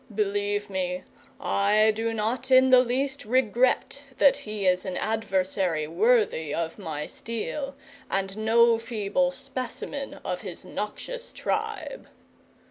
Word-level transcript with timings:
Believe 0.15 0.67
me, 0.67 1.03
I 1.39 1.91
do 1.95 2.11
not 2.11 2.49
in 2.49 2.71
the 2.71 2.79
least 2.79 3.23
regret 3.23 4.01
that 4.17 4.35
he 4.37 4.65
is 4.65 4.83
an 4.83 4.97
adversary 4.97 5.85
worthy 5.85 6.55
of 6.55 6.79
my 6.79 7.05
steel, 7.05 7.75
and 8.09 8.35
no 8.35 8.79
feeble 8.79 9.29
specimen 9.29 10.15
of 10.25 10.41
his 10.41 10.65
noxious 10.65 11.31
tribe." 11.31 12.09